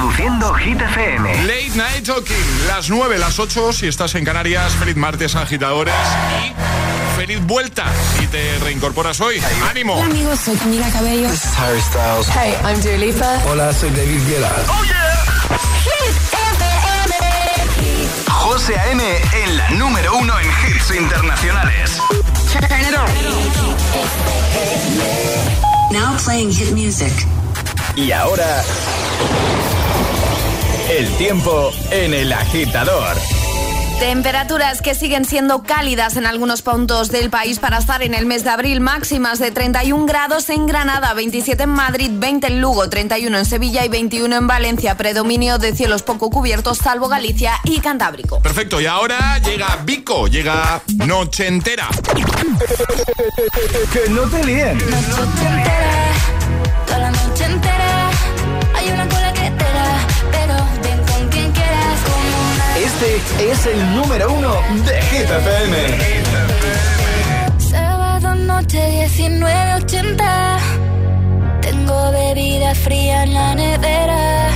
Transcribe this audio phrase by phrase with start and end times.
[0.00, 1.44] Reproduciendo Hit FM.
[1.44, 5.92] Late Night Talking, las 9, las 8, si estás en Canarias, feliz martes agitadores
[6.42, 6.54] y
[7.20, 7.84] feliz vuelta
[8.18, 9.42] si te reincorporas hoy.
[9.68, 9.96] ¡Ánimo!
[9.96, 11.28] Hola amigos, soy Camila Cabello.
[11.28, 12.26] This is Harry Styles.
[12.28, 13.42] Hey, I'm Dua Lipa.
[13.46, 14.50] Hola, soy David Guetta.
[14.68, 15.22] ¡Oh, yeah!
[15.84, 16.64] Hit FM.
[18.30, 19.02] José A.M.
[19.44, 21.98] en la número uno en hits internacionales.
[22.50, 23.06] Turn it on.
[25.92, 27.12] Now playing hit music.
[27.96, 28.64] Y ahora...
[30.90, 33.16] El tiempo en el agitador.
[34.00, 38.42] Temperaturas que siguen siendo cálidas en algunos puntos del país para estar en el mes
[38.42, 43.38] de abril, máximas de 31 grados en Granada, 27 en Madrid, 20 en Lugo, 31
[43.38, 44.96] en Sevilla y 21 en Valencia.
[44.96, 48.40] Predominio de cielos poco cubiertos, salvo Galicia y Cantábrico.
[48.40, 51.88] Perfecto, y ahora llega Vico, llega Noche Entera.
[53.92, 54.78] que no te líen.
[54.78, 56.12] Noche entera,
[56.86, 58.10] toda la noche entera.
[58.74, 59.29] Hay una cola
[63.02, 64.52] Este es el número uno
[64.84, 65.76] de Hit FM.
[67.56, 70.58] sábado noche 1980.
[71.62, 74.50] Tengo bebida fría en la nevera.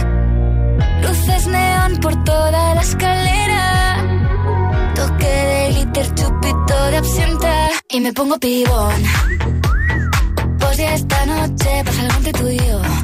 [1.00, 3.96] Luces neón por toda la escalera.
[4.94, 7.70] Toque de glitter, chupito de absenta.
[7.88, 9.02] Y me pongo pibón.
[10.58, 13.03] Pues ya esta noche pasa algo entre tú yo.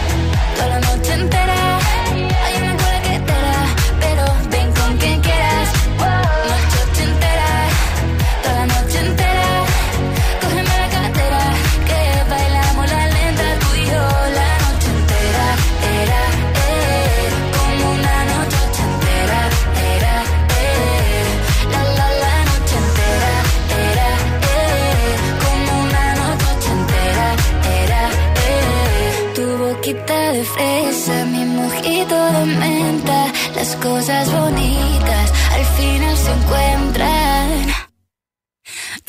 [0.61, 1.60] toda la noche entera.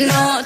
[0.06, 0.41] Noche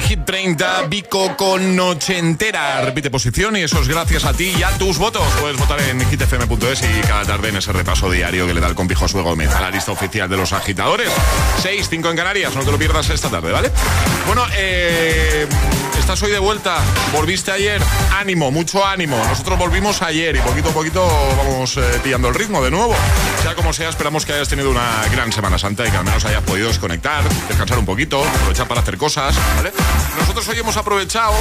[0.00, 2.80] alto de Hit 30, Vico con Noche Entera.
[2.82, 5.22] Repite posición y eso es gracias a ti y a tus votos.
[5.40, 8.74] Puedes votar en hitfm.es y cada tarde en ese repaso diario que le da el
[8.74, 11.10] compi Josué Gómez a la lista oficial de los agitadores.
[11.62, 13.70] 6, 5 en Canarias, no te lo pierdas esta tarde, ¿vale?
[14.26, 15.46] Bueno, eh,
[15.98, 16.78] estás hoy de vuelta,
[17.12, 17.80] volviste ayer,
[18.18, 19.16] ánimo, mucho ánimo.
[19.28, 22.94] Nosotros volvimos ayer y poquito a poquito vamos eh, pillando el ritmo de nuevo.
[23.42, 26.24] Sea como sea, esperamos que hayas tenido una gran Semana Santa y que al menos
[26.24, 29.72] hayas podido desconectar, descansar un poquito, aprovechar para hacer cosas, ¿vale?
[30.18, 31.32] Nosotros hoy hemos aprovechado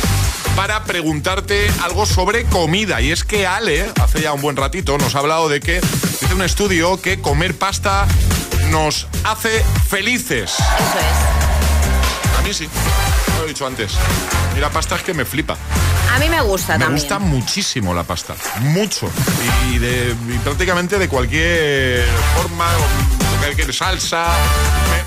[0.55, 5.15] para preguntarte algo sobre comida y es que Ale, hace ya un buen ratito, nos
[5.15, 5.81] ha hablado de que
[6.21, 8.07] dice un estudio que comer pasta
[8.69, 10.51] nos hace felices.
[10.51, 10.59] Eso
[10.99, 12.39] es.
[12.39, 12.67] A mí sí,
[13.37, 13.93] lo he dicho antes.
[14.55, 15.57] Mira, pasta es que me flipa.
[16.15, 17.01] A mí me gusta Me también.
[17.01, 19.09] gusta muchísimo la pasta, mucho.
[19.71, 22.05] Y, de, y prácticamente de cualquier
[22.35, 22.67] forma,
[23.49, 24.27] cualquier salsa.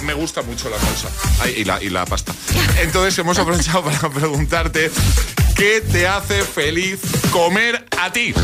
[0.00, 1.08] Me, me gusta mucho la salsa
[1.40, 2.32] Ay, y, la, y la pasta.
[2.80, 4.90] Entonces hemos aprovechado para preguntarte
[5.54, 6.98] qué te hace feliz
[7.30, 8.34] comer a ti.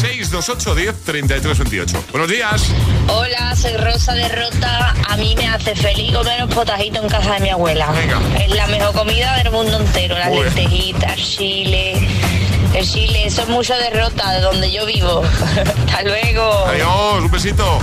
[0.00, 2.04] 628 10 33 28.
[2.10, 2.62] Buenos días.
[3.08, 4.94] Hola, soy Rosa de Rota.
[5.10, 7.90] A mí me hace feliz comer un potajito en casa de mi abuela.
[7.92, 8.20] Venga.
[8.42, 10.16] Es la mejor comida del mundo entero.
[10.16, 10.44] Las Uy.
[10.44, 12.08] lentejitas, chile.
[12.72, 15.22] El chile, eso es mucho de Rota, de donde yo vivo.
[15.86, 16.66] Hasta luego.
[16.66, 17.78] Adiós, un besito.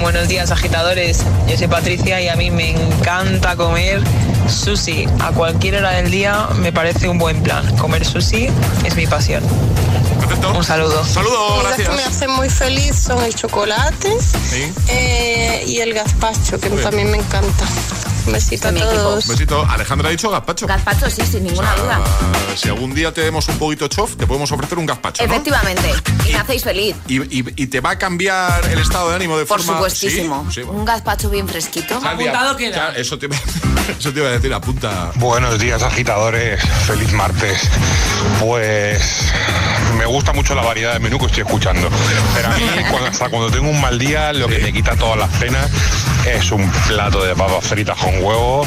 [0.00, 1.24] Buenos días, agitadores.
[1.48, 4.00] Yo soy Patricia y a mí me encanta comer
[4.48, 5.06] sushi.
[5.20, 7.76] A cualquier hora del día me parece un buen plan.
[7.76, 8.48] Comer sushi
[8.84, 9.42] es mi pasión.
[10.20, 10.52] Perfecto.
[10.56, 11.04] Un saludo.
[11.04, 12.08] Saludo, Las que me gracias.
[12.16, 14.72] hacen muy feliz son el chocolate Sí.
[14.88, 17.64] eh, y el gazpacho, que también me encanta.
[18.28, 19.02] Un besito a De mi equipo.
[19.02, 19.24] todos.
[19.24, 19.66] Un besito.
[19.70, 20.66] Alejandra ha dicho gazpacho.
[20.66, 22.00] Gazpacho, sí, sin ninguna duda.
[22.56, 25.32] Si algún día tenemos un poquito chof, te podemos ofrecer un gazpacho, ¿no?
[25.32, 25.92] Efectivamente.
[26.28, 26.94] Y me hacéis feliz.
[27.08, 29.74] Y, y- y te va a cambiar el estado de ánimo de Por forma...
[29.74, 30.44] supuestísimo.
[30.48, 30.80] Sí, sí, bueno.
[30.80, 31.96] Un gazpacho bien fresquito.
[31.96, 32.72] Apuntado queda.
[32.74, 33.36] claro, eso, te, iba-
[33.98, 35.10] eso te iba a decir, apunta.
[35.14, 37.62] Buenos días agitadores, feliz martes.
[38.40, 39.02] Pues
[39.96, 41.88] me gusta mucho la variedad de menú que estoy escuchando.
[42.34, 45.16] Pero a mí, cuando- hasta cuando tengo un mal día, lo que me quita todas
[45.18, 45.70] las penas
[46.26, 48.66] es un plato de papas fritas con huevo.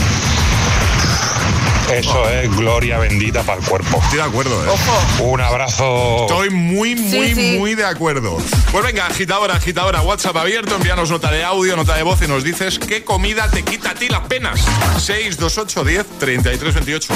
[1.93, 3.99] Eso es gloria bendita para el cuerpo.
[4.01, 4.69] Estoy de acuerdo, ¿eh?
[4.69, 5.23] Ojo.
[5.25, 6.21] Un abrazo.
[6.21, 7.57] Estoy muy, muy, sí.
[7.59, 8.37] muy de acuerdo.
[8.71, 12.45] Pues venga, agitadora, agitadora, WhatsApp abierto, envíanos nota de audio, nota de voz y nos
[12.45, 14.61] dices qué comida te quita a ti las penas.
[14.99, 17.13] 628 10 33 28.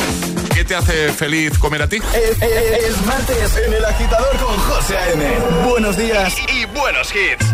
[0.53, 1.97] ¿Qué te hace feliz comer a ti?
[2.13, 5.25] Es, es- es martes en el agitador con José A.M.
[5.69, 6.33] Buenos días.
[6.51, 7.45] Y, y buenos hits.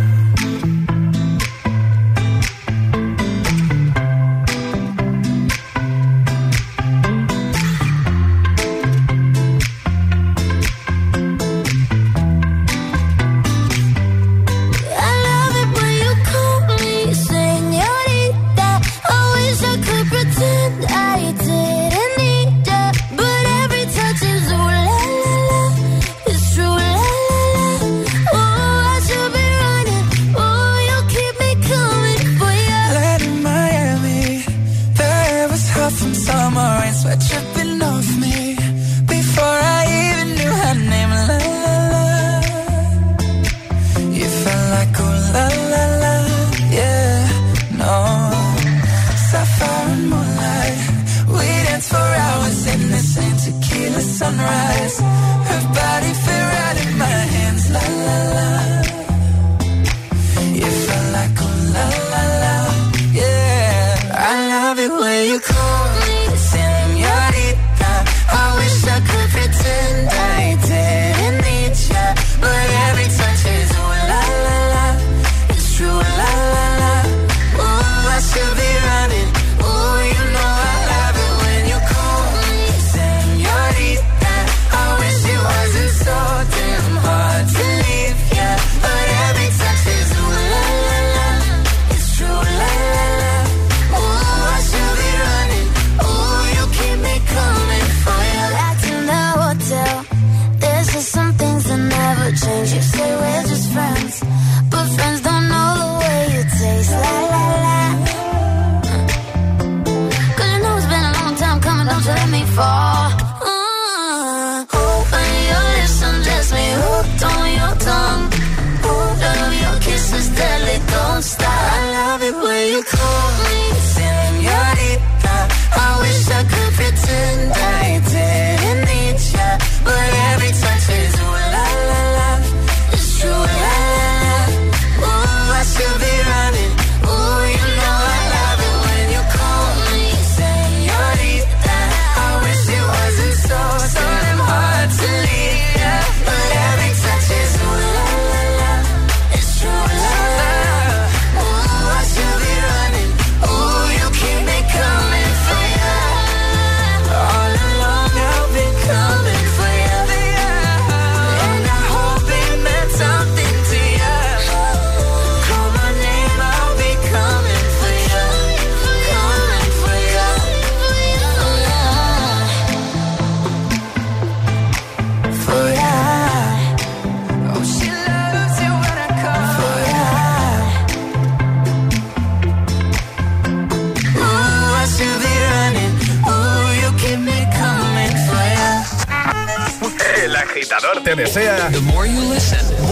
[191.15, 191.69] Te desea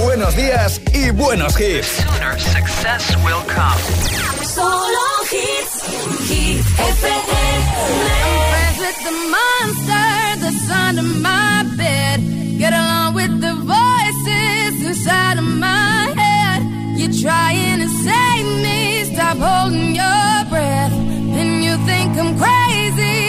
[0.03, 2.03] buenos días y buenos hits.
[2.53, 3.79] success will come.
[4.43, 5.83] Solo hits.
[6.27, 7.61] Hit FM.
[8.51, 10.09] friends with the monster
[10.41, 12.19] that's under my bed.
[12.57, 16.61] Get along with the voices inside of my head.
[16.97, 20.91] You're trying to save me, stop holding your breath.
[21.35, 23.28] Then you think I'm crazy,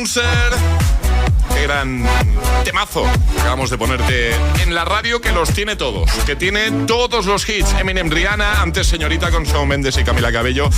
[0.00, 0.56] The Monster.
[1.52, 2.02] Qué gran
[2.70, 7.26] temazo que acabamos de ponerte en la radio que los tiene todos, que tiene todos
[7.26, 7.74] los hits.
[7.80, 10.70] Eminem Rihanna, antes señorita con Shawn Mendes y Camila Cabello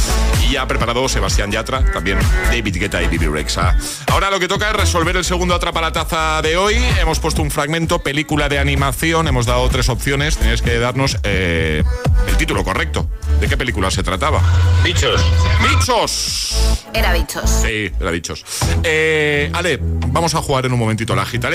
[0.49, 3.77] y ha preparado Sebastián Yatra, también David Guetta y Bibi Rexa.
[4.11, 6.77] Ahora lo que toca es resolver el segundo atrapa la taza de hoy.
[6.99, 10.39] Hemos puesto un fragmento, película de animación, hemos dado tres opciones.
[10.39, 11.85] Tenéis que darnos eh,
[12.27, 13.07] el título correcto.
[13.39, 14.41] ¿De qué película se trataba?
[14.83, 15.21] Bichos.
[15.69, 16.79] Bichos.
[16.95, 17.51] Era bichos.
[17.51, 18.45] Sí, era bichos.
[18.83, 21.51] Eh, Ale, vamos a jugar en un momentito la gita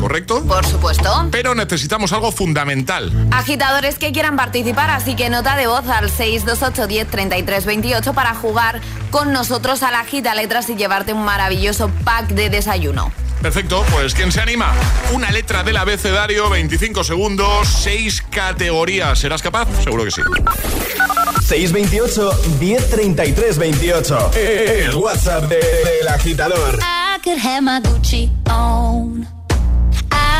[0.00, 0.44] ¿correcto?
[0.44, 1.28] Por supuesto.
[1.30, 3.12] Pero necesitamos algo fundamental.
[3.32, 8.34] Agitadores que quieran participar, así que nota de voz al 628 10 33 28 para
[8.34, 13.12] jugar con nosotros a la gita letras y llevarte un maravilloso pack de desayuno.
[13.42, 14.72] Perfecto, pues ¿quién se anima?
[15.12, 19.18] Una letra del abecedario, 25 segundos, 6 categorías.
[19.18, 19.68] ¿Serás capaz?
[19.82, 20.22] Seguro que sí.
[21.46, 24.30] 628 1033 28.
[24.34, 26.78] El WhatsApp de- del agitador.
[26.80, 29.26] I could have my Gucci on.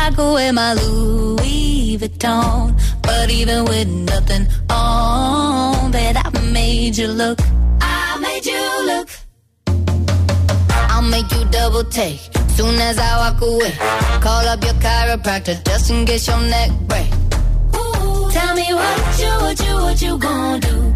[0.05, 2.79] I go wear my Louis Vuitton.
[3.01, 7.39] But even with nothing on, bet I made you look.
[7.81, 9.09] I made you look.
[10.91, 12.19] I'll make you double take.
[12.49, 13.73] Soon as I walk away,
[14.21, 17.11] call up your chiropractor just in case your neck break.
[17.75, 20.95] Ooh, Tell me what you, what you, what you gonna do?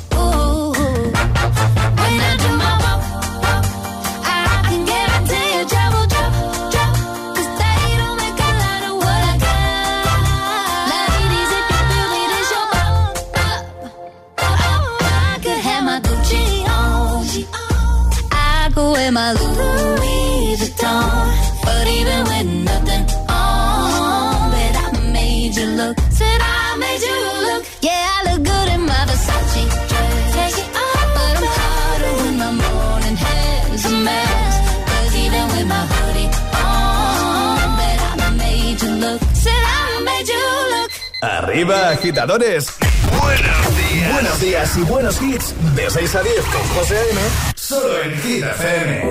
[41.61, 42.73] Arriba, agitadores.
[43.21, 44.13] Buenos días.
[44.13, 45.53] Buenos días y buenos hits.
[45.75, 47.21] De 6 a 10 con José A.M.
[47.55, 49.03] Solo en Hit FM.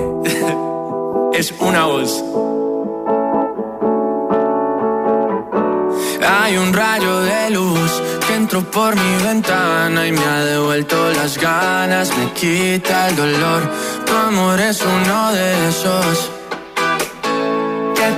[1.38, 2.24] es una voz.
[6.28, 11.38] Hay un rayo de luz que entró por mi ventana y me ha devuelto las
[11.38, 13.62] ganas, me quita el dolor.
[14.04, 16.39] Tu amor es uno de esos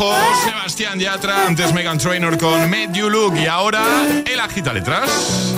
[0.00, 3.84] Sebastián Yatra, antes Megan Trainor con Made You Look y ahora
[4.24, 5.54] el agita letras.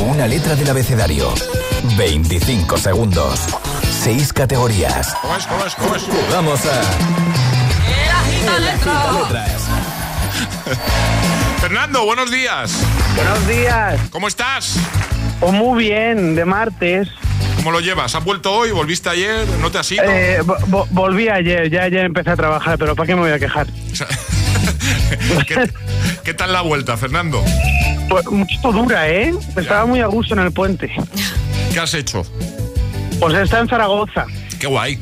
[0.00, 1.34] Una letra del abecedario.
[1.96, 3.40] 25 segundos.
[4.04, 5.16] 6 categorías.
[5.20, 6.02] ¿Cómo es, cómo es, cómo es?
[6.30, 6.80] Vamos a.
[7.90, 9.62] El agita letras.
[11.60, 12.72] Fernando, buenos días.
[13.16, 14.00] Buenos días.
[14.10, 14.76] ¿Cómo estás?
[15.40, 17.08] Pues muy bien, de martes.
[17.66, 18.14] ¿Cómo lo llevas?
[18.14, 18.70] ¿Has vuelto hoy?
[18.70, 19.44] ¿Volviste ayer?
[19.60, 20.04] ¿No te has ido?
[20.04, 23.32] Eh, vo- vo- volví ayer, ya ayer empecé a trabajar, pero ¿para qué me voy
[23.32, 23.66] a quejar?
[25.48, 25.68] ¿Qué,
[26.22, 27.42] qué tal la vuelta, Fernando?
[28.08, 29.34] Pues un poquito dura, ¿eh?
[29.56, 30.92] Estaba muy a gusto en el puente.
[31.72, 32.24] ¿Qué has hecho?
[33.18, 34.26] Pues está en Zaragoza,
[34.60, 34.96] Qué guay.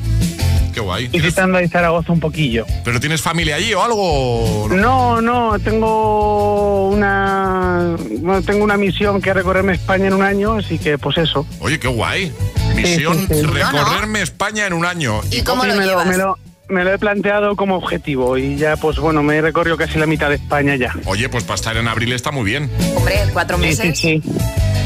[0.75, 1.07] Qué guay.
[1.07, 2.65] visitando ahí Zaragoza un poquillo.
[2.83, 4.67] ¿Pero tienes familia allí o algo?
[4.69, 10.55] No, no, tengo una bueno, tengo una misión que es recorrerme España en un año,
[10.57, 11.47] así que pues eso.
[11.59, 12.31] Oye, qué guay.
[12.75, 13.41] Misión sí, sí.
[13.43, 15.21] recorrerme España en un año.
[15.31, 16.07] ¿Y cómo Sí, lo me, llevas?
[16.07, 19.77] me lo, me lo he planteado como objetivo y ya pues bueno, me he recorrido
[19.77, 20.93] casi la mitad de España ya.
[21.05, 22.69] Oye, pues para estar en abril está muy bien.
[22.97, 23.97] Hombre, cuatro Sí, meses.
[23.97, 24.29] sí, sí.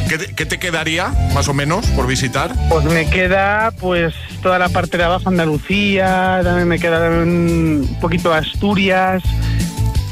[0.09, 2.51] ¿Qué te, qué te quedaría, más o menos, por visitar?
[2.67, 8.33] Pues me queda pues toda la parte de abajo, Andalucía, también me queda un poquito
[8.33, 9.21] Asturias,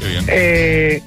[0.00, 0.24] Qué bien.
[0.28, 1.02] eh,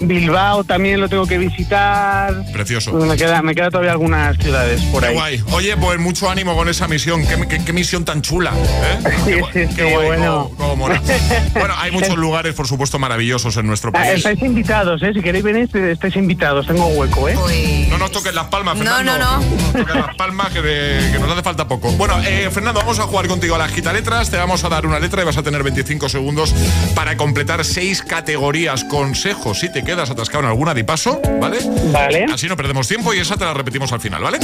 [0.00, 2.34] Bilbao también lo tengo que visitar.
[2.52, 2.92] Precioso.
[2.92, 5.14] Me queda, me queda todavía algunas ciudades por Qué ahí.
[5.14, 5.44] guay.
[5.52, 7.26] Oye, pues mucho ánimo con esa misión.
[7.26, 8.52] Qué, qué- qué misión tan chula.
[8.54, 8.98] ¿eh?
[9.24, 10.44] Sí, Qué, sí, qué sí, guay, bueno.
[10.44, 11.02] cómo- cómo mola.
[11.54, 14.18] Bueno, hay muchos lugares, por supuesto, maravillosos en nuestro Ah, país.
[14.18, 15.12] estáis invitados, ¿eh?
[15.14, 16.66] Si queréis venir, estáis invitados.
[16.66, 17.36] Tengo hueco, ¿eh?
[17.38, 19.18] Pues- No nos toques las palmas, No, Fernando.
[19.18, 19.56] no, no.
[19.56, 21.90] nos toques las palmas, que, de- que nos hace falta poco.
[21.92, 24.30] Bueno, eh, Fernando, vamos a jugar contigo a las letras.
[24.30, 26.54] Te vamos a dar una letra y vas a tener 25 segundos
[26.94, 28.84] para completar seis categorías.
[28.84, 31.58] Consejos si te quedas atascado en alguna de paso, ¿vale?
[31.90, 32.26] Vale.
[32.32, 34.38] Así no perdemos tiempo y esa te la repetimos al final, ¿vale?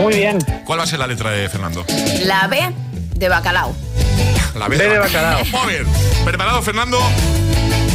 [0.00, 0.36] Muy bien.
[0.64, 1.84] ¿Cuál va a ser la letra de Fernando?
[2.24, 2.74] La B
[3.14, 3.72] de bacalao.
[4.56, 5.44] La B de bacalao.
[5.44, 5.86] Muy bien.
[6.24, 6.98] ¿Preparado, Fernando?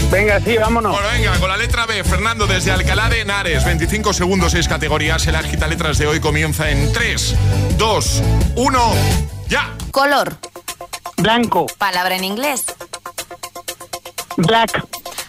[0.10, 0.94] Venga, sí, vámonos.
[0.94, 5.28] Bueno, venga, con la letra B, Fernando desde Alcalá de Henares, 25 segundos, 6 categorías.
[5.28, 7.36] El agita letras de hoy comienza en 3,
[7.78, 8.24] 2,
[8.56, 8.94] 1,
[9.50, 9.76] ya.
[9.92, 10.38] Color.
[11.18, 11.66] Blanco.
[11.78, 12.64] Palabra en inglés.
[14.38, 14.82] Black.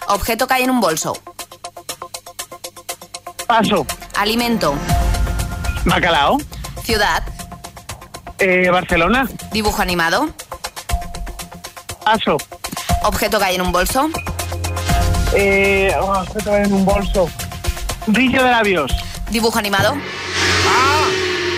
[0.07, 1.21] Objeto que hay en un bolso.
[3.47, 3.87] Paso.
[4.17, 4.75] Alimento.
[5.85, 6.39] Bacalao.
[6.83, 7.23] Ciudad.
[8.39, 9.29] Eh, Barcelona.
[9.53, 10.29] Dibujo animado.
[12.05, 12.37] Paso.
[13.05, 14.11] Objeto que hay en un bolso.
[15.35, 17.31] Eh, oh, esto trae en un bolso.
[18.07, 18.93] Brillo de labios.
[19.31, 19.95] Dibujo animado.
[20.69, 21.05] ¡Ah!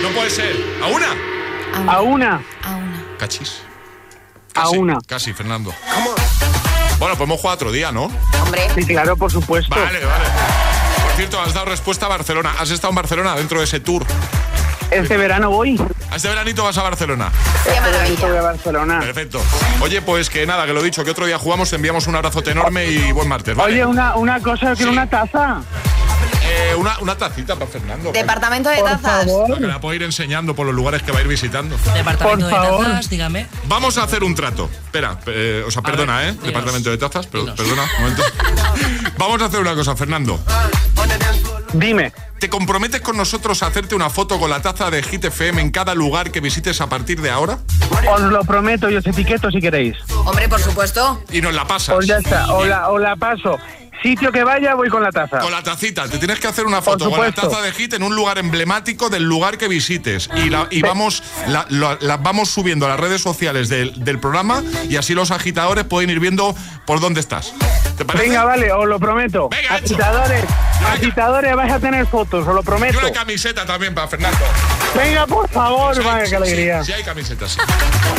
[0.03, 0.57] No puede ser.
[0.83, 1.93] ¿A una?
[1.93, 2.43] A una.
[2.65, 3.05] A una.
[3.19, 3.63] Cachis.
[4.55, 4.99] A una.
[5.07, 5.73] Casi, Fernando.
[6.99, 8.11] Bueno, podemos jugar otro día, ¿no?
[8.43, 8.69] Hombre.
[8.75, 9.75] Sí, claro, por supuesto.
[9.75, 10.28] Vale, vale.
[11.19, 12.55] Cierto, has dado respuesta a Barcelona.
[12.61, 14.07] Has estado en Barcelona dentro de ese tour.
[14.93, 15.77] Este verano voy.
[16.13, 17.33] ¿A Este veranito vas a Barcelona.
[17.65, 18.31] Qué Este maravilla.
[18.31, 19.01] de Barcelona.
[19.01, 19.41] Perfecto.
[19.81, 22.53] Oye, pues que nada, que lo dicho, que otro día jugamos, te enviamos un abrazote
[22.53, 23.73] enorme y buen martes, ¿vale?
[23.75, 24.97] Oye, una, una cosa, quiero Sí.
[24.97, 25.61] una taza.
[26.51, 28.13] Eh, una, una tacita para Fernando.
[28.13, 29.25] Departamento de Por tazas.
[29.27, 29.49] favor.
[29.49, 31.77] Para que la pueda ir enseñando por los lugares que va a ir visitando.
[31.95, 32.87] Departamento Por de favor.
[32.87, 33.47] tazas, dígame.
[33.65, 34.71] Vamos a hacer un trato.
[34.73, 36.31] Espera, eh, o sea, perdona, ver, ¿eh?
[36.33, 36.47] dinos.
[36.47, 38.23] Departamento de tazas, pero, perdona, un momento.
[39.19, 40.41] Vamos a hacer una cosa, Fernando.
[41.73, 42.13] Dime.
[42.39, 45.71] ¿Te comprometes con nosotros a hacerte una foto con la taza de Hit FM en
[45.71, 47.59] cada lugar que visites a partir de ahora?
[48.11, 49.97] Os lo prometo, yo os etiqueto si queréis.
[50.25, 51.23] Hombre, por supuesto.
[51.33, 51.97] Y nos la pasas.
[51.97, 53.59] Pues ya está, o la, o la paso.
[54.01, 55.39] Sitio que vaya, voy con la taza.
[55.41, 58.05] Con la tacita, te tienes que hacer una foto con la taza de hit en
[58.05, 60.31] un lugar emblemático del lugar que visites.
[60.37, 64.21] Y, la, y vamos, la, la- la vamos subiendo a las redes sociales del, del
[64.21, 66.55] programa y así los agitadores pueden ir viendo
[66.87, 67.53] por dónde estás.
[67.99, 68.29] ¿Te parece?
[68.29, 69.49] Venga, vale, os lo prometo.
[69.49, 70.45] Venga, agitadores,
[70.89, 72.99] agitadores, vais a tener fotos, os lo Y prometo.
[73.01, 74.39] una camiseta también para Fernando.
[74.95, 76.81] Venga, por favor, Sí, vaya, sí, qué alegría.
[76.85, 77.61] Sí, sí hay camisetas, sí.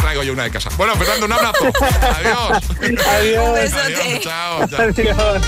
[0.02, 0.70] Traigo yo una de casa.
[0.78, 1.64] Bueno, Fernando, un abrazo.
[2.18, 2.64] Adiós.
[3.08, 3.74] Adiós.
[3.74, 4.80] Adiós, chao, chao.
[4.82, 5.42] Adiós.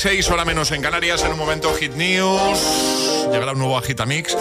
[0.00, 1.22] 9.26, hora menos en Canarias.
[1.24, 3.28] En un momento, Hit News.
[3.30, 4.34] Llegará un nuevo Agitamix.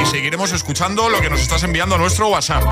[0.00, 2.62] Y seguiremos escuchando lo que nos estás enviando a nuestro WhatsApp.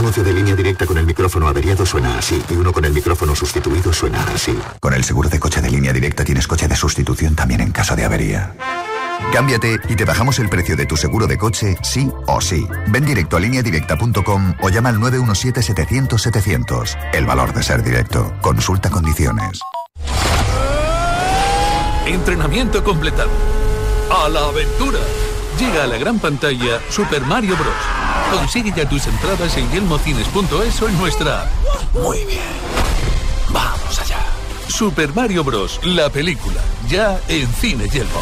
[0.04, 3.38] Anuncio de línea directa con el micrófono averiado suena así y uno con el micrófono
[3.38, 4.54] sustituido suena así.
[4.82, 7.96] Con el seguro de coche de línea directa tienes coche de sustitución también en caso
[7.96, 8.54] de avería.
[9.32, 12.68] Cámbiate y te bajamos el precio de tu seguro de coche, sí o sí.
[12.88, 16.98] Ven directo a lineadirecta.com o llama al 917-700-700.
[17.14, 18.34] El valor de ser directo.
[18.42, 19.62] Consulta condiciones.
[22.06, 23.32] Entrenamiento completado.
[24.12, 25.00] A la aventura.
[25.58, 28.03] Llega a la gran pantalla Super Mario Bros.
[28.32, 31.50] Consigue ya tus entradas en yelmocines.es o en nuestra.
[31.94, 32.42] Muy bien.
[33.50, 34.20] Vamos allá.
[34.68, 35.80] Super Mario Bros.
[35.84, 36.62] La película.
[36.88, 38.22] Ya en Cine Yelmo.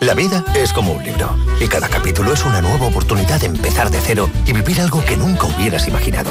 [0.00, 3.90] La vida es como un libro y cada capítulo es una nueva oportunidad de empezar
[3.90, 6.30] de cero y vivir algo que nunca hubieras imaginado.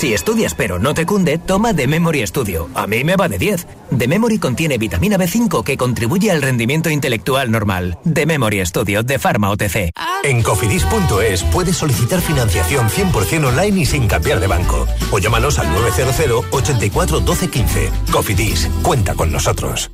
[0.00, 2.70] Si estudias pero no te cunde, toma The Memory Studio.
[2.74, 3.66] A mí me va de 10.
[3.98, 7.98] The Memory contiene vitamina B5 que contribuye al rendimiento intelectual normal.
[8.10, 9.90] The Memory Studio de Pharma OTC.
[10.24, 14.88] En cofidis.es puedes solicitar financiación 100% online y sin cambiar de banco.
[15.10, 17.90] O llámanos al 900 84 12 15.
[18.10, 19.90] Cofidis, cuenta con nosotros.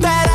[0.00, 0.27] That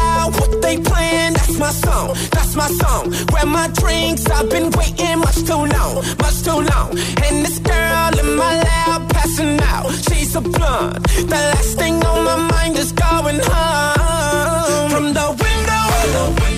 [1.63, 3.03] my song, that's my song.
[3.31, 6.89] Grab my drinks, I've been waiting much too long, much too long.
[7.25, 11.03] And this girl in my lap passing out, she's a blunt.
[11.31, 14.89] The last thing on my mind is going home.
[14.93, 16.52] From the window, to the wall,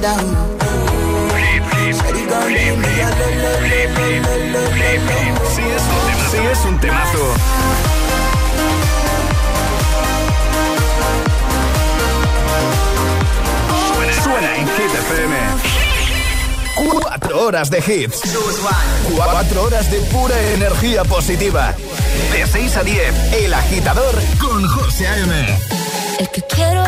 [0.00, 0.58] down.
[6.30, 7.34] Sí es un temazo.
[14.22, 14.92] Suena, en Hit.
[16.76, 18.20] Cuatro horas de hits.
[19.14, 21.74] Cuatro horas de pura energía positiva.
[22.32, 25.58] De 6 a 10, El Agitador con José A.M.
[26.18, 26.87] El que quiero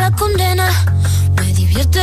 [0.00, 0.68] la condena.
[1.36, 2.00] Me divierte,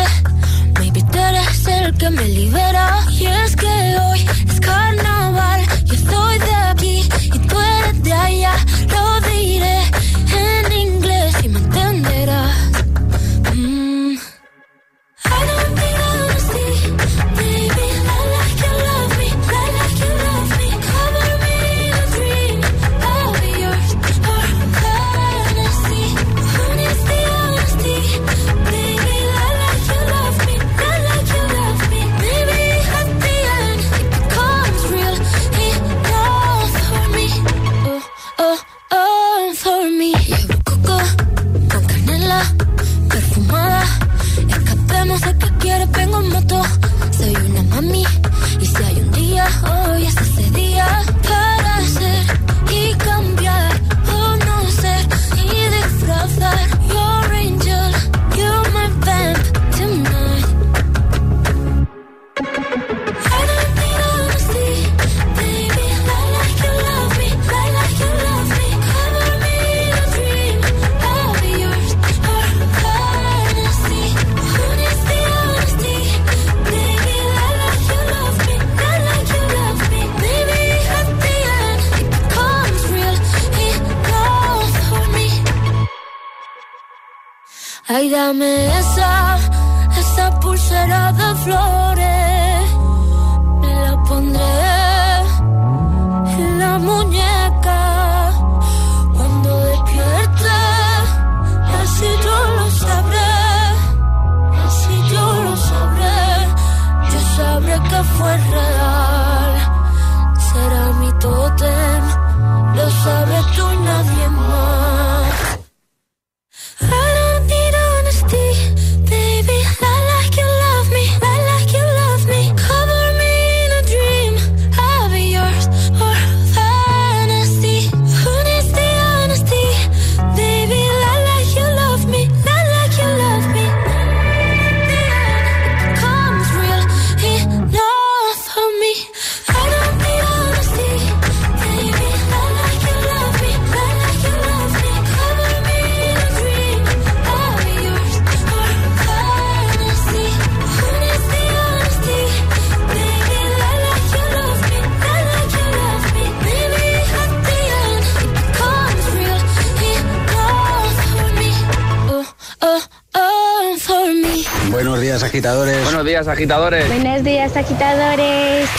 [166.24, 166.88] días, agitadores.
[166.88, 168.70] Buenos días, agitadores.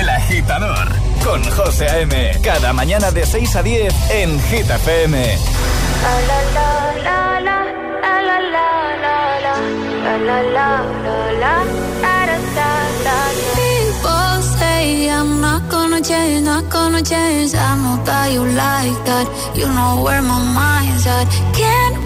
[0.00, 0.88] El agitador
[1.24, 2.32] con José A.M.
[2.42, 5.36] Cada mañana de 6 a 10 en Hit FM.
[13.56, 17.54] People say I'm not gonna change, not gonna change.
[17.54, 19.26] I know that you like that.
[19.54, 21.26] You know where my mind's at.
[21.54, 21.87] Can't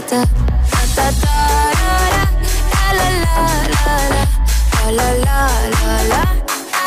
[0.00, 0.24] da da,
[0.70, 2.22] da da da da,
[2.92, 4.26] la la la la la,
[4.90, 5.40] la la
[5.74, 6.22] la la.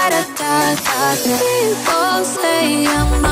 [0.09, 0.22] Da,
[3.24, 3.30] da,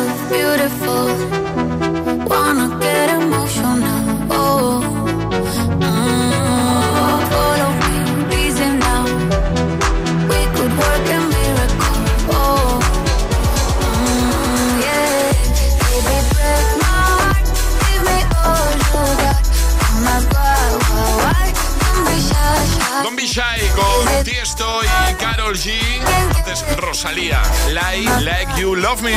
[26.96, 27.42] Rosalía.
[27.74, 29.12] Like, like you love me.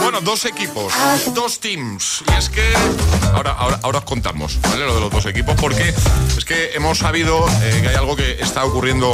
[0.00, 0.90] Bueno, dos equipos,
[1.34, 2.24] dos teams.
[2.26, 2.62] Y es que
[3.34, 4.86] ahora, ahora, ahora os contamos, ¿vale?
[4.86, 5.94] Lo de los dos equipos, porque
[6.36, 9.12] es que hemos sabido eh, que hay algo que está ocurriendo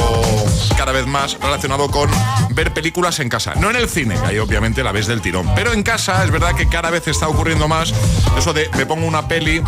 [0.77, 2.09] cada vez más relacionado con
[2.51, 3.55] ver películas en casa.
[3.55, 5.53] No en el cine, que ahí obviamente la ves del tirón.
[5.53, 7.93] Pero en casa es verdad que cada vez está ocurriendo más
[8.37, 9.61] eso de me pongo una peli,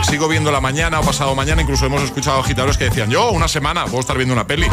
[0.00, 1.62] eh, sigo viendo la mañana o pasado mañana.
[1.62, 4.66] Incluso hemos escuchado agitadores que decían, yo una semana puedo estar viendo una peli.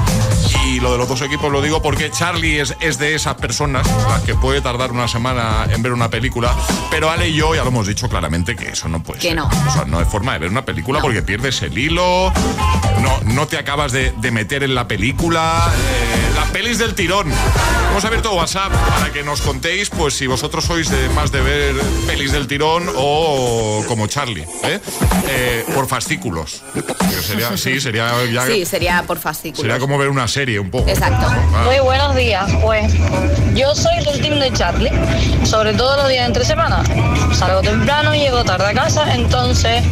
[0.65, 3.86] Y lo de los dos equipos lo digo porque Charlie es, es de esas personas
[4.07, 6.55] las que puede tardar una semana en ver una película,
[6.89, 9.38] pero Ale y yo ya lo hemos dicho claramente que eso no puede Que ser.
[9.38, 9.47] no.
[9.47, 12.32] O sea, no hay forma de ver una película porque pierdes el hilo,
[13.01, 15.71] no, no te acabas de, de meter en la película.
[15.76, 17.32] eh, las pelis del tirón.
[17.91, 21.76] Hemos abierto WhatsApp para que nos contéis, pues si vosotros sois de más de ver
[22.07, 24.80] pelis del tirón o como Charlie, ¿eh?
[25.28, 26.61] Eh, por fascículos.
[27.26, 29.61] Sería, sí, sería ya- Sí, sería por fascículos.
[29.61, 30.89] sería como ver una serie un poco.
[30.89, 31.26] Exacto.
[31.30, 31.64] Ah.
[31.66, 32.91] Muy buenos días, pues
[33.55, 34.91] yo soy del team de Charlie,
[35.45, 36.84] sobre todo los días entre semana.
[37.34, 39.84] Salgo temprano y llego tarde a casa, entonces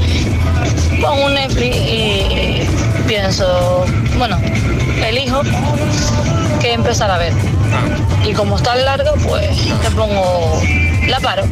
[1.01, 2.61] pongo un Netflix y
[3.07, 3.86] pienso,
[4.17, 4.38] bueno,
[5.05, 5.41] elijo
[6.59, 7.34] que empezar a ver.
[8.26, 10.61] Y como está larga, pues le pongo,
[11.07, 11.43] la paro.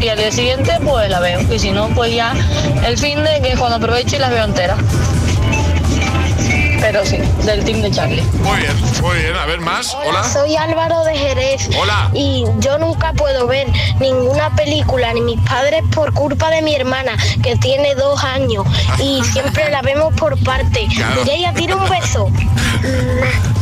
[0.00, 1.40] Y al día siguiente, pues la veo.
[1.52, 2.34] Y si no, pues ya
[2.84, 4.78] el fin de que cuando aprovecho y las veo enteras.
[6.80, 8.22] Pero sí, del team de Charlie.
[8.42, 8.72] Muy bien,
[9.02, 9.36] muy bien.
[9.36, 9.94] A ver, más.
[9.94, 10.24] Hola.
[10.24, 11.68] Soy Álvaro de Jerez.
[11.78, 12.10] Hola.
[12.12, 13.66] Y yo nunca puedo ver
[14.00, 18.66] ninguna película ni mis padres por culpa de mi hermana, que tiene dos años.
[18.98, 20.86] Y siempre la vemos por parte.
[20.94, 21.22] Claro.
[21.22, 22.30] Mireia, tira un beso.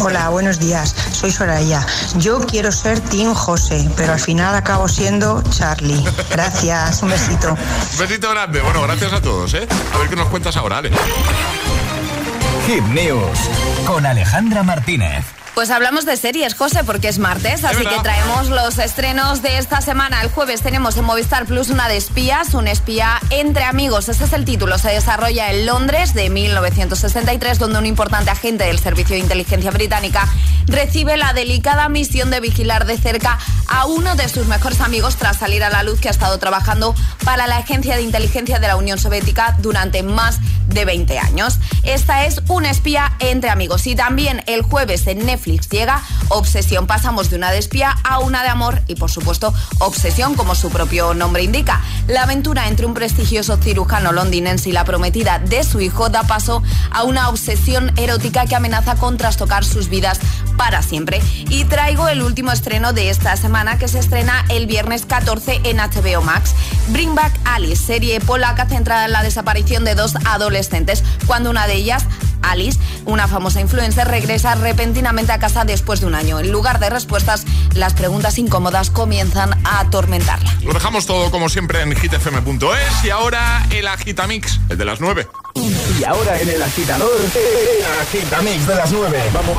[0.00, 0.94] Hola, buenos días.
[1.12, 1.86] Soy Soraya.
[2.16, 6.04] Yo quiero ser Team José, pero al final acabo siendo Charlie.
[6.30, 7.52] Gracias, un besito.
[7.52, 8.60] Un besito grande.
[8.60, 9.66] Bueno, gracias a todos, ¿eh?
[9.94, 10.90] A ver qué nos cuentas ahora, Ale.
[12.66, 13.38] Hit News
[13.86, 15.24] con Alejandra Martínez.
[15.54, 19.80] Pues hablamos de series, José, porque es martes, así que traemos los estrenos de esta
[19.80, 20.20] semana.
[20.22, 24.08] El jueves tenemos en Movistar Plus una de espías, un espía entre amigos.
[24.08, 24.78] Ese es el título.
[24.78, 30.26] Se desarrolla en Londres de 1963, donde un importante agente del Servicio de Inteligencia Británica
[30.66, 33.38] recibe la delicada misión de vigilar de cerca
[33.68, 36.96] a uno de sus mejores amigos tras salir a la luz que ha estado trabajando
[37.24, 40.40] para la Agencia de Inteligencia de la Unión Soviética durante más
[40.74, 41.58] de 20 años.
[41.82, 43.86] Esta es un espía entre amigos.
[43.86, 46.86] Y también el jueves en Netflix llega Obsesión.
[46.86, 50.70] Pasamos de una de espía a una de amor y, por supuesto, Obsesión, como su
[50.70, 51.80] propio nombre indica.
[52.08, 56.62] La aventura entre un prestigioso cirujano londinense y la prometida de su hijo da paso
[56.90, 60.18] a una obsesión erótica que amenaza con trastocar sus vidas
[60.56, 61.22] para siempre.
[61.48, 65.78] Y traigo el último estreno de esta semana que se estrena el viernes 14 en
[65.78, 66.54] HBO Max.
[66.88, 70.63] Bring Back Alice, serie polaca centrada en la desaparición de dos adolescentes,
[71.26, 72.04] cuando una de ellas
[72.42, 76.38] Alice, una famosa influencer, regresa repentinamente a casa después de un año.
[76.40, 77.44] En lugar de respuestas,
[77.74, 80.54] las preguntas incómodas comienzan a atormentarla.
[80.62, 85.26] Lo dejamos todo como siempre en hitfm.es y ahora el Agitamix, el de las 9.
[85.54, 89.22] Y ahora en el agitador, el agitamix de las 9.
[89.32, 89.56] Vamos.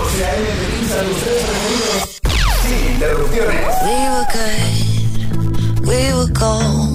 [2.61, 3.65] Sin interrupciones.
[3.83, 6.94] We were good, we were gold.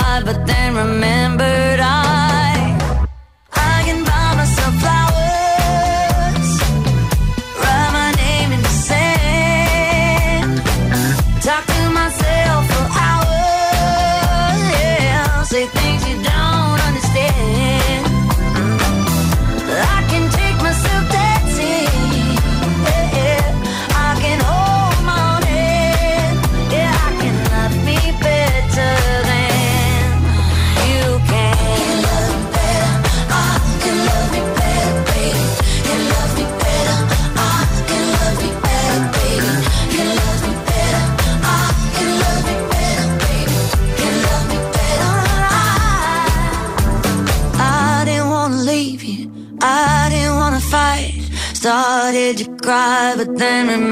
[53.41, 53.90] then remembered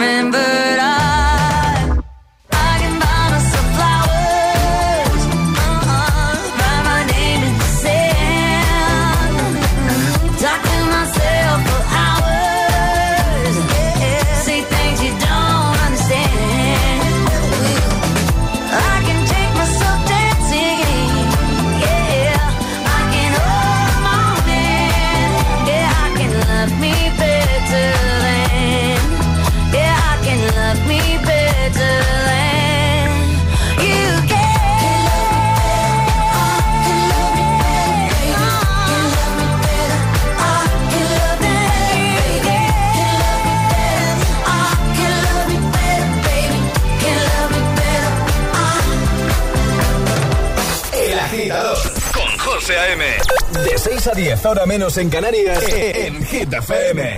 [54.10, 57.18] a 10, ahora menos en Canarias, en Hit FM.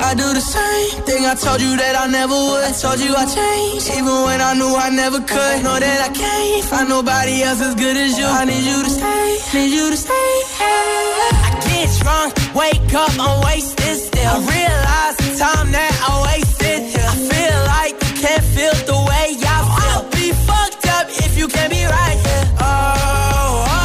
[0.00, 2.64] I do the same thing I told you that I never would.
[2.64, 5.62] I told you I changed, even when I knew I never could.
[5.62, 8.26] Know that I can't find nobody else as good as you.
[8.26, 10.28] I need you to stay, need you to stay.
[10.58, 14.26] I get drunk, wake up, I'm wasted still.
[14.26, 16.82] I realize time that I wasted.
[16.92, 19.96] I feel like you can't feel the way I feel.
[19.96, 22.46] I'll be fucked up if you can't be right here.
[22.60, 23.82] Oh, oh,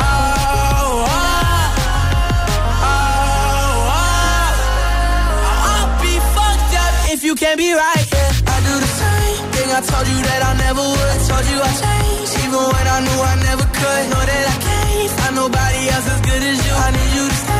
[0.00, 0.30] oh,
[0.70, 1.10] oh,
[2.86, 2.90] oh,
[3.90, 4.10] oh.
[5.70, 8.32] I'll be fucked up if you can't be right here.
[8.46, 11.18] I do the same thing I told you that I never would.
[11.28, 14.02] Told you I changed, even when I knew I never could.
[14.12, 16.74] Know that I can't find nobody else as good as you.
[16.74, 17.59] I need you to stay,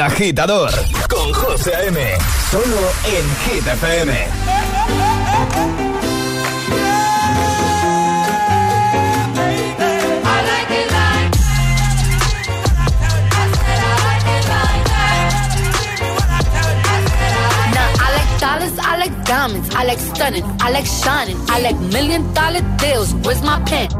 [0.00, 0.70] El agitador
[1.10, 2.00] con José A.M.
[2.50, 2.64] Solo
[3.04, 4.28] en Hit FM.
[18.82, 23.12] I like diamonds, I like stunning, I like shining, I like million dollar deals.
[23.16, 23.99] Where's my pen?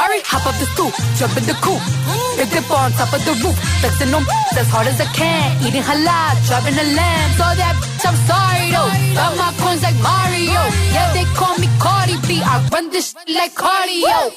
[0.00, 1.84] Ferrari, hop up the stoop, jump in the coupe.
[2.40, 3.52] Big dip on top of the roof,
[3.84, 4.24] flexing on
[4.56, 5.60] as hard as I can.
[5.60, 7.28] Eating halal, driving a lamb.
[7.36, 8.88] So that bitch, I'm sorry though.
[9.12, 10.56] Got my coins like Mario.
[10.96, 12.40] Yeah, they call me Cardi B.
[12.40, 14.32] I run this shit like cardio.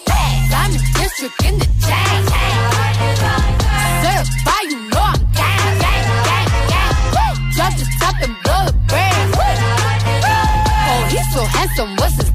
[0.51, 2.19] Diamond district in the chain.
[4.03, 7.35] Certified, you know I'm gang, gang, gang, gang.
[7.55, 9.31] Drop the top and blow the brand.
[10.91, 12.32] Oh, he's so handsome, what's his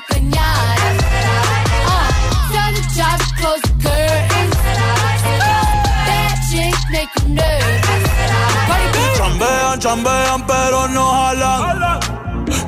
[0.00, 0.90] up like pinata.
[1.86, 2.08] Uh,
[2.52, 4.56] tell the jobs, close the curtains.
[6.90, 8.04] Make you nervous.
[9.16, 12.00] Chambean, chambean, pero no jalan.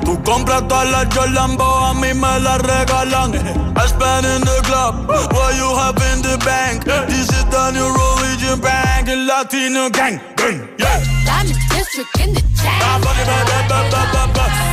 [0.05, 3.33] Tú compras todas las Jolambo, a mí me las regalan.
[3.75, 6.85] I spend in the club, what you have in the bank.
[7.07, 10.19] This is the new religion bank, the Latino gang.
[10.37, 11.03] gang, Yeah.
[11.25, 12.79] Diamond district in the chain.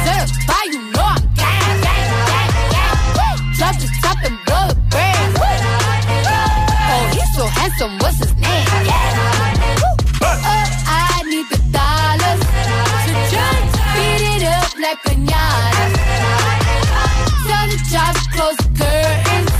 [0.04, 0.79] Certified, you
[3.70, 5.38] Drop the top and blow the brand.
[6.90, 8.66] Oh, he's so handsome, what's his name?
[9.78, 10.26] Woo!
[10.26, 12.42] Uh, I need the dollars
[13.06, 15.86] to just beat it up like pinata.
[17.46, 19.52] Tell the job close the curtains.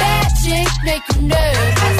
[0.00, 1.96] Bad chicks make you nervous.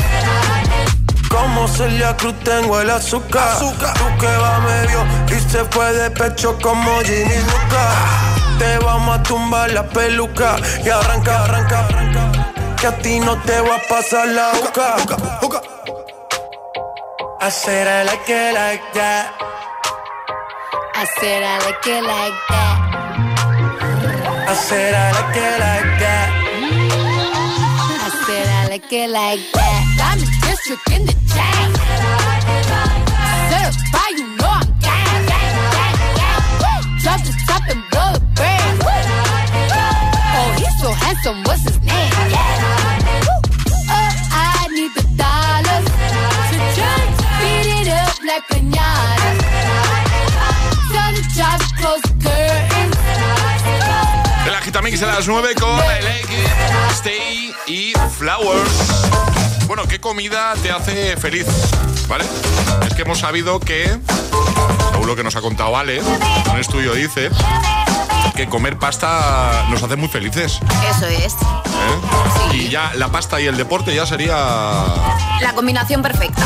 [1.30, 3.58] Como Celia Cruz tengo el azúcar.
[3.58, 3.72] Tú
[4.20, 8.37] que va medio y se fue de pecho como Ginny Luca.
[8.58, 12.52] Te vamos a tumbar la peluca y arranca, arranca, arranca.
[12.80, 14.96] Que a ti no te va a pasar la boca.
[17.40, 19.32] I said I like it like that.
[20.94, 22.76] I said I like it like that.
[24.48, 26.48] I said I like it like that.
[28.28, 29.82] said I like it like that.
[30.08, 31.68] I'm a district in the chain.
[33.50, 36.84] Certified, you know I'm gang, gang, gang, gang.
[37.02, 38.07] Drop the top and blow
[40.78, 42.12] so handsome, what's his name?
[43.90, 45.86] Oh, I need the dollars
[46.50, 49.30] to just beat it up like pinata.
[50.92, 52.96] Tell the job close the curtains.
[54.46, 58.70] El Agitamix de las 9 con Like It, Stay y Flowers.
[59.66, 61.46] Bueno, ¿qué comida te hace feliz?
[62.08, 62.24] ¿Vale?
[62.86, 63.98] Es que hemos sabido que,
[64.92, 67.30] según lo que nos ha contado Ale, un estudio dice
[68.38, 70.60] que comer pasta nos hace muy felices.
[70.96, 71.32] Eso es.
[71.34, 72.54] ¿eh?
[72.54, 74.36] Y ya la pasta y el deporte ya sería...
[75.40, 76.40] La combinación perfecta.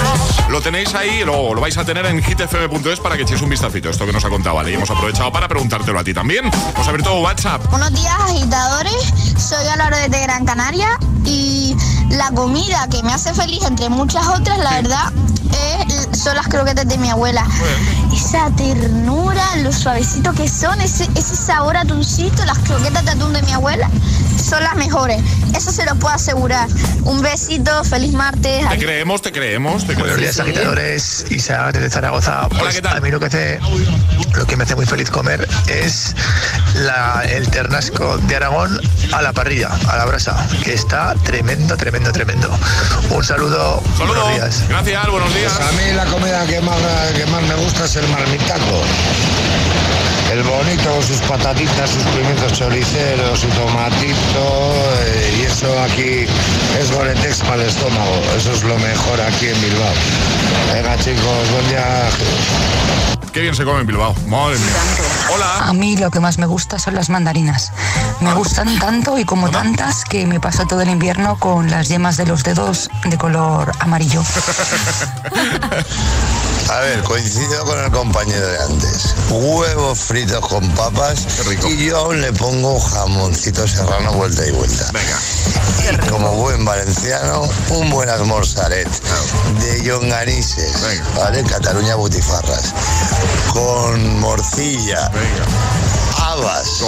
[0.48, 3.90] Lo tenéis ahí, lo, lo vais a tener en hitfm.es para que echéis un vistacito,
[3.90, 4.70] esto que nos ha contado Ale.
[4.70, 6.46] Y hemos aprovechado para preguntártelo a ti también.
[6.74, 7.62] Hemos abierto WhatsApp.
[7.68, 9.12] Buenos días, agitadores.
[9.36, 11.76] Soy Álvaro desde Gran Canaria y
[12.08, 15.12] la comida que me hace feliz, entre muchas otras, la verdad,
[15.88, 17.44] es- son las croquetas de mi abuela.
[18.12, 23.42] Esa ternura, lo suavecito que son, ese, ese sabor atuncito, las croquetas de atún de
[23.42, 23.90] mi abuela,
[24.38, 25.20] son las mejores.
[25.56, 26.68] Eso se lo puedo asegurar.
[27.04, 28.68] Un besito, feliz martes.
[28.68, 30.56] Te creemos, te creemos, te Buenos días, creemos.
[30.56, 31.24] agitadores.
[31.30, 32.48] Isa desde Zaragoza.
[32.48, 33.60] Pues A mí lo que, hace,
[34.34, 36.14] lo que me hace muy feliz comer es
[36.74, 38.80] la- el ternasco de Aragón
[39.12, 42.50] a la parrilla, a la brasa, que está tremendo, tremendo, tremendo.
[43.10, 43.82] Un saludo.
[43.98, 44.64] Buenos días.
[44.68, 45.52] Gracias, buenos días.
[45.56, 46.76] Pues a mí la comida que más,
[47.14, 48.82] que más me gusta es el marmitaco.
[50.32, 54.74] El bonito con sus patatitas, sus pimientos choriceros, su tomatito,
[55.04, 56.24] eh, y eso aquí
[56.80, 58.16] es goretex para el estómago.
[58.38, 59.92] Eso es lo mejor aquí en Bilbao.
[60.72, 62.08] Venga chicos, buen día.
[63.30, 64.14] Qué bien se come en Bilbao.
[64.26, 64.72] Madre mía.
[65.34, 65.68] Hola.
[65.68, 67.70] A mí lo que más me gusta son las mandarinas.
[68.20, 72.16] Me gustan tanto y como tantas que me paso todo el invierno con las yemas
[72.16, 74.22] de los dedos de color amarillo.
[76.70, 79.14] A ver, coincido con el compañero de antes.
[79.30, 81.26] Huevos fritos con papas
[81.68, 84.88] y yo aún le pongo jamoncito serrano vuelta y vuelta.
[84.92, 85.18] Venga.
[86.04, 88.88] Y como buen valenciano, un buen almorzaret
[89.58, 90.72] de Yonganises,
[91.16, 91.42] ¿vale?
[91.42, 92.72] Cataluña Butifarras.
[93.52, 95.10] Con morcilla,
[96.32, 96.82] habas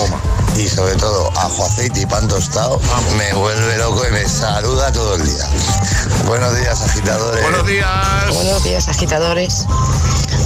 [0.56, 2.80] y sobre todo ajo, aceite y pan tostado,
[3.18, 5.46] me vuelve loco y me saluda todo el día.
[6.26, 7.42] Buenos días, agitadores.
[7.42, 8.34] Buenos días.
[8.34, 9.66] Buenos días, agitadores.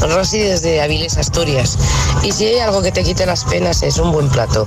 [0.01, 1.79] Rosy desde Avilés, Asturias.
[2.23, 4.67] Y si hay algo que te quite las penas es un buen plato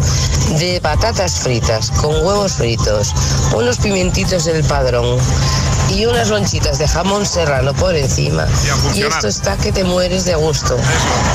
[0.57, 3.13] de patatas fritas con huevos fritos,
[3.53, 5.19] unos pimientitos del padrón
[5.95, 8.47] y unas lonchitas de jamón serrano por encima.
[8.93, 10.77] Y esto está que te mueres de gusto.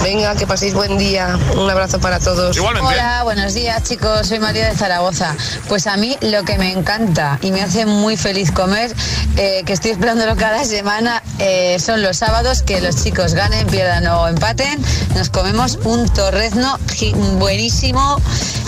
[0.03, 1.39] Venga, que paséis buen día.
[1.57, 2.57] Un abrazo para todos.
[2.89, 5.35] Hola, buenos días chicos, soy María de Zaragoza.
[5.69, 8.95] Pues a mí lo que me encanta y me hace muy feliz comer,
[9.37, 14.07] eh, que estoy esperándolo cada semana, eh, son los sábados que los chicos ganen, pierdan
[14.07, 14.81] o empaten.
[15.17, 18.21] Nos comemos un torrezno gi- buenísimo,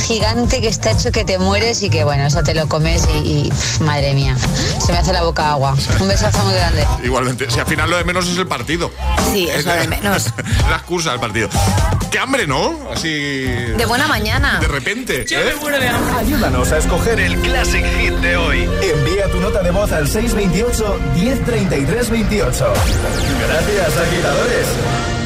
[0.06, 3.52] gigante, que está hecho que te mueres y que bueno, eso te lo comes y,
[3.80, 4.36] madre mía,
[4.84, 5.76] se me hace la boca agua.
[6.00, 6.84] Un besazo muy grande.
[7.04, 8.90] Igualmente, si al final lo de menos es el partido.
[9.32, 10.26] Sí, es lo de menos.
[10.68, 11.48] la excusa del partido.
[12.10, 12.90] Qué hambre, ¿no?
[12.90, 13.44] Así.
[13.44, 14.58] De buena mañana.
[14.60, 15.26] De repente.
[15.30, 15.54] ¿eh?
[16.16, 18.68] Ayúdanos a escoger el Classic Hit de hoy.
[18.82, 22.72] Envía tu nota de voz al 628 1033 28.
[23.46, 25.17] Gracias, agitadores.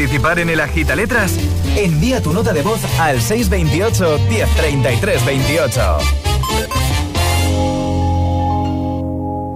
[0.00, 1.36] Participar en el Agita Letras?
[1.76, 5.98] Envía tu nota de voz al 628 1033 28.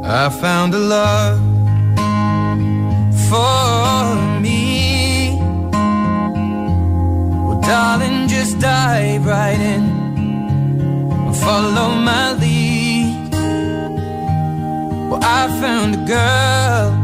[0.04, 1.40] I found a love
[3.30, 5.38] for me.
[7.46, 11.32] Well, darling, just dive right in.
[11.42, 13.32] Follow my lead.
[15.08, 17.03] Well, I found a girl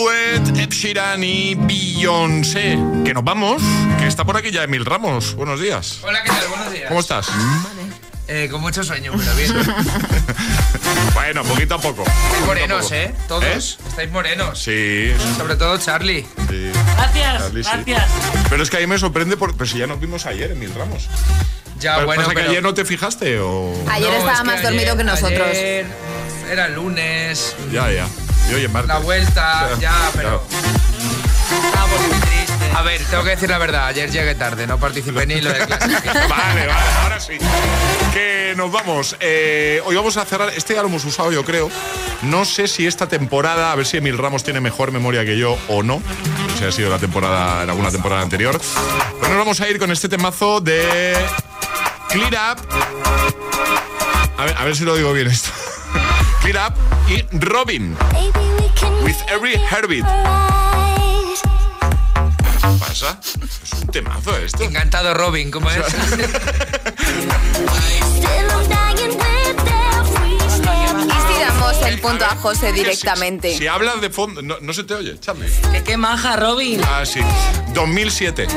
[0.09, 2.79] Duet, Ed Sheeran y Beyoncé.
[3.05, 3.61] Que nos vamos,
[3.99, 5.35] que está por aquí ya Emil Ramos.
[5.35, 5.99] Buenos días.
[6.01, 6.47] Hola, ¿qué tal?
[6.47, 6.87] Buenos días.
[6.87, 7.27] ¿Cómo estás?
[8.27, 9.53] Eh, con mucho sueño, pero bien.
[11.13, 12.03] Bueno, poquito a poco.
[12.05, 12.95] Estáis morenos, poco.
[12.95, 13.13] ¿eh?
[13.27, 13.77] Todos.
[13.87, 14.57] Estáis morenos.
[14.59, 15.11] Sí.
[15.37, 16.25] Sobre todo Charlie.
[16.49, 16.71] sí.
[16.95, 17.69] Gracias, Charlie, sí.
[17.85, 18.09] gracias.
[18.49, 20.73] Pero es que a mí me sorprende, porque pero si ya nos vimos ayer, Emil
[20.73, 21.07] Ramos.
[21.79, 23.75] Ya, Pero bueno, ¿Pasa que pero- ayer no te fijaste o...?
[23.91, 25.47] Ayer No, estaba es que más dormido que nosotros.
[25.51, 25.85] ayer
[26.51, 27.55] era lunes.
[27.71, 28.07] Ya, ya.
[28.49, 28.87] Y oye, martes.
[28.89, 30.43] La vuelta, Ya, pero.
[32.09, 32.75] muy tristes.
[32.75, 33.87] A ver, tengo que decir la verdad.
[33.87, 35.87] Ayer llegué tarde, no participé ni en lo de clase.
[36.29, 36.71] Vale, vale,
[37.03, 37.33] ahora sí.
[38.13, 39.15] Que nos vamos.
[39.19, 40.49] Eh, hoy vamos a cerrar.
[40.55, 41.69] Este ya lo hemos usado, yo creo.
[42.23, 45.57] No sé si esta temporada, a ver si Emil Ramos tiene mejor memoria que yo
[45.67, 46.01] o no.
[46.01, 48.59] No sé si ha sido la temporada, en alguna temporada anterior.
[49.19, 51.15] Pero nos vamos a ir con este temazo de
[52.09, 52.67] Clear Up.
[54.37, 55.49] A ver, a ver si lo digo bien esto.
[56.49, 56.73] Clear Up
[57.07, 57.95] y Robin.
[59.03, 60.03] With every heartbeat.
[62.41, 63.19] ¿Qué pasa?
[63.21, 64.63] Es un temazo esto.
[64.63, 65.77] Encantado, Robin, ¿cómo es?
[71.05, 73.55] Y si damos el punto a José directamente.
[73.55, 75.51] Si hablas de fondo, no, no se te oye, Charlie.
[75.71, 76.81] Que qué maja, Robin.
[76.83, 77.19] Ah, sí.
[77.75, 78.47] 2007.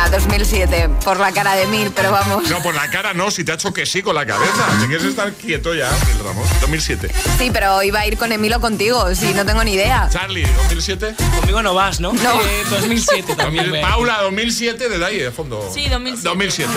[0.00, 2.48] Venga, Venga, 2007, por la cara de Mil, pero vamos.
[2.48, 4.66] No, por la cara no, si te ha hecho que sí con la cabeza.
[4.80, 5.90] Te quieres estar quieto ya,
[6.24, 6.48] Ramos.
[6.60, 7.10] 2007.
[7.38, 10.08] Sí, pero iba a ir con Emilio contigo, si no tengo ni idea.
[10.10, 11.14] Charlie, 2007.
[11.38, 12.12] Conmigo no vas, ¿no?
[12.12, 12.40] No.
[12.70, 13.80] 2007 también.
[13.82, 15.68] Paula, 2007, de ahí, de fondo.
[15.72, 16.28] Sí, 2007.
[16.28, 16.72] 2007.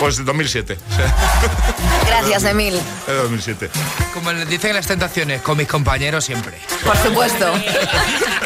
[0.00, 0.78] Pues 2007.
[2.06, 2.80] Gracias, Emil.
[3.06, 3.70] 2007.
[4.14, 6.58] Como les dicen las tentaciones, con mis compañeros siempre.
[6.84, 7.52] Por supuesto.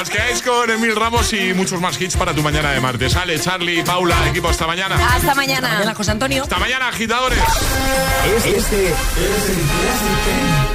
[0.00, 3.14] Os quedáis con Emil Ramos y muchos más hits para tu mañana de martes.
[3.16, 4.94] Ale, Charlie, Paula, equipo, hasta mañana.
[4.94, 5.66] Hasta mañana.
[5.66, 6.42] Hasta mañana, José Antonio.
[6.44, 7.38] Hasta mañana, agitadores.
[8.46, 9.60] Este es el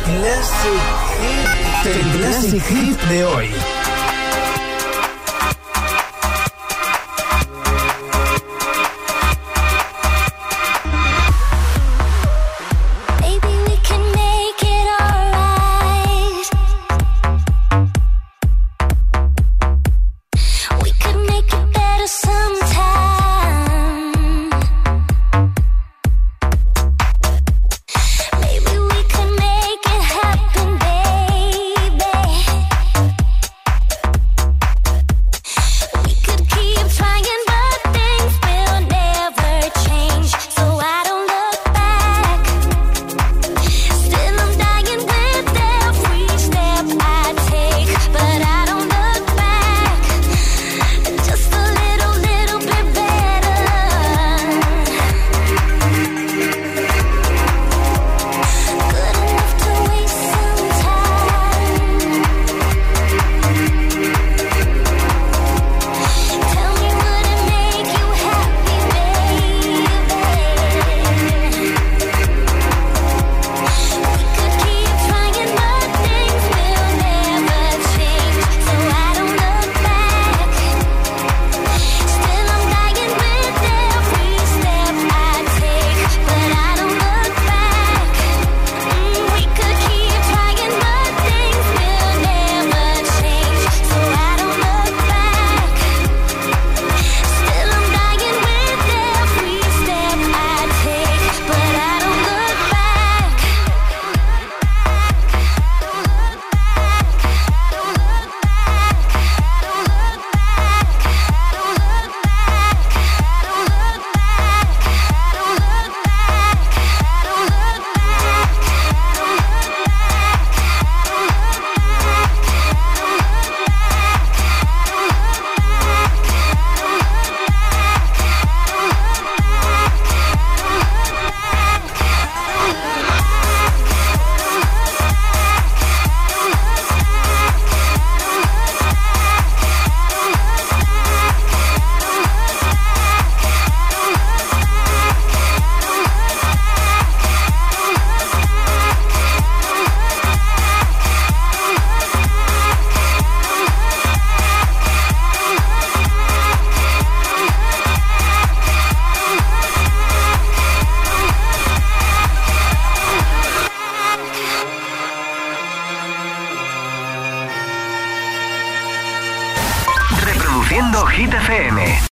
[0.06, 0.82] Classic,
[1.82, 3.50] Classic, Classic Hit de hoy.